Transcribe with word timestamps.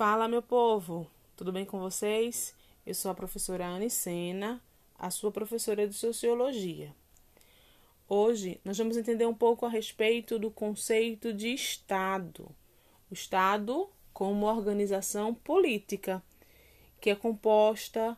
Fala, 0.00 0.26
meu 0.26 0.40
povo! 0.40 1.06
Tudo 1.36 1.52
bem 1.52 1.66
com 1.66 1.78
vocês? 1.78 2.54
Eu 2.86 2.94
sou 2.94 3.10
a 3.10 3.14
professora 3.14 3.66
Anne 3.66 3.90
Sena, 3.90 4.58
a 4.98 5.10
sua 5.10 5.30
professora 5.30 5.86
de 5.86 5.92
Sociologia. 5.92 6.94
Hoje 8.08 8.58
nós 8.64 8.78
vamos 8.78 8.96
entender 8.96 9.26
um 9.26 9.34
pouco 9.34 9.66
a 9.66 9.68
respeito 9.68 10.38
do 10.38 10.50
conceito 10.50 11.34
de 11.34 11.52
Estado. 11.52 12.48
O 13.10 13.12
Estado 13.12 13.90
como 14.10 14.46
organização 14.46 15.34
política, 15.34 16.22
que 16.98 17.10
é 17.10 17.14
composta 17.14 18.16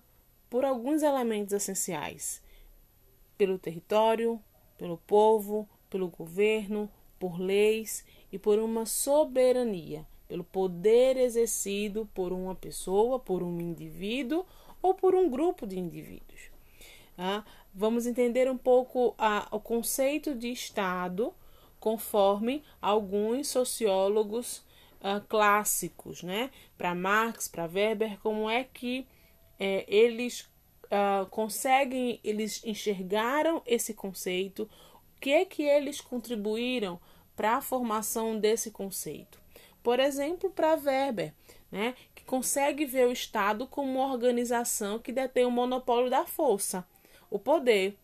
por 0.49 0.64
alguns 0.64 1.03
elementos 1.03 1.53
essenciais: 1.53 2.41
pelo 3.37 3.59
território, 3.59 4.41
pelo 4.79 4.99
povo, 4.99 5.69
pelo 5.91 6.07
governo, 6.07 6.89
por 7.19 7.41
leis 7.41 8.05
e 8.30 8.39
por 8.39 8.61
uma 8.61 8.87
soberania 8.87 10.07
pelo 10.33 10.45
poder 10.45 11.19
exercido 11.19 12.09
por 12.14 12.32
uma 12.32 12.54
pessoa, 12.54 13.18
por 13.18 13.43
um 13.43 13.61
indivíduo 13.61 14.46
ou 14.81 14.95
por 14.95 15.14
um 15.14 15.29
grupo 15.29 15.67
de 15.67 15.79
indivíduos. 15.79 16.41
Ah, 17.18 17.45
vamos 17.75 18.07
entender 18.07 18.50
um 18.50 18.57
pouco 18.57 19.14
a, 19.18 19.46
o 19.50 19.61
conceito 19.61 20.35
de 20.35 20.50
Estado 20.50 21.35
conforme 21.79 22.64
alguns 22.81 23.49
sociólogos 23.49 24.64
ah, 25.03 25.21
clássicos, 25.29 26.22
né? 26.22 26.50
Para 26.79 26.94
Marx, 26.94 27.46
para 27.46 27.67
Weber, 27.67 28.19
como 28.21 28.49
é 28.49 28.64
que 28.64 29.07
é, 29.61 29.85
eles 29.86 30.49
ah, 30.91 31.27
conseguem, 31.30 32.19
eles 32.25 32.64
enxergaram 32.64 33.61
esse 33.67 33.92
conceito, 33.92 34.62
o 34.62 35.20
que 35.20 35.30
é 35.30 35.44
que 35.44 35.62
eles 35.62 36.00
contribuíram 36.00 36.98
para 37.36 37.58
a 37.58 37.61
formação 37.61 38.39
desse 38.39 38.70
conceito. 38.70 39.42
Por 39.83 39.98
exemplo, 39.98 40.50
para 40.50 40.75
Weber, 40.75 41.34
né, 41.70 41.95
que 42.14 42.25
consegue 42.25 42.84
ver 42.84 43.06
o 43.06 43.12
Estado 43.12 43.67
como 43.67 44.00
uma 44.00 44.12
organização 44.12 44.98
que 44.98 45.12
detém 45.12 45.44
o 45.44 45.50
monopólio 45.50 46.11
da 46.11 46.25
força, 46.25 46.86
o 47.30 47.38
poder. 47.38 47.97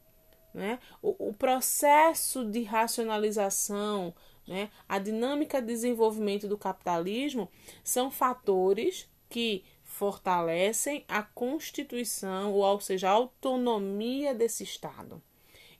Né? 0.53 0.79
O, 1.03 1.29
o 1.29 1.33
processo 1.33 2.45
de 2.45 2.63
racionalização, 2.63 4.15
né, 4.47 4.71
a 4.89 4.99
dinâmica 4.99 5.61
de 5.61 5.69
desenvolvimento 5.69 6.49
do 6.49 6.59
capitalismo 6.59 7.51
são 7.85 8.11
fatores 8.11 9.09
que 9.29 9.63
fortalecem 9.85 11.05
a 11.07 11.23
constituição, 11.23 12.53
ou 12.53 12.81
seja, 12.81 13.09
a 13.09 13.13
autonomia 13.13 14.35
desse 14.35 14.65
Estado. 14.65 15.23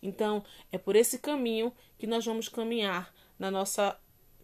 Então, 0.03 0.45
é 0.71 0.79
por 0.79 0.97
esse 0.97 1.19
caminho 1.19 1.73
que 1.99 2.07
nós 2.07 2.25
vamos 2.25 2.49
caminhar 2.49 3.13
na 3.39 3.51
nossa 3.51 3.99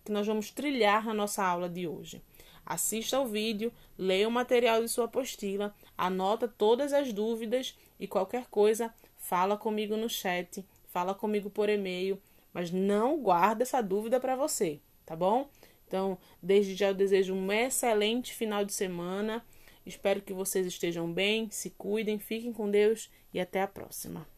que 0.04 0.12
nós 0.12 0.26
vamos 0.26 0.50
trilhar 0.50 1.04
na 1.04 1.14
nossa 1.14 1.44
aula 1.44 1.68
de 1.68 1.88
hoje. 1.88 2.22
Assista 2.64 3.16
ao 3.16 3.26
vídeo, 3.26 3.72
leia 3.96 4.28
o 4.28 4.30
material 4.30 4.82
de 4.82 4.88
sua 4.88 5.04
apostila, 5.04 5.74
anota 5.96 6.48
todas 6.48 6.92
as 6.92 7.12
dúvidas 7.12 7.76
e 7.98 8.06
qualquer 8.06 8.46
coisa, 8.46 8.92
fala 9.16 9.56
comigo 9.56 9.96
no 9.96 10.08
chat, 10.08 10.64
fala 10.88 11.14
comigo 11.14 11.50
por 11.50 11.68
e-mail, 11.68 12.20
mas 12.52 12.70
não 12.70 13.20
guarda 13.20 13.62
essa 13.62 13.82
dúvida 13.82 14.18
para 14.18 14.36
você, 14.36 14.80
tá 15.04 15.14
bom? 15.14 15.48
Então, 15.86 16.18
desde 16.42 16.74
já 16.74 16.88
eu 16.88 16.94
desejo 16.94 17.34
um 17.34 17.52
excelente 17.52 18.32
final 18.34 18.64
de 18.64 18.72
semana. 18.72 19.44
Espero 19.84 20.22
que 20.22 20.32
vocês 20.32 20.66
estejam 20.66 21.12
bem, 21.12 21.50
se 21.50 21.70
cuidem, 21.70 22.18
fiquem 22.18 22.52
com 22.52 22.70
Deus 22.70 23.10
e 23.32 23.38
até 23.38 23.60
a 23.60 23.68
próxima. 23.68 24.33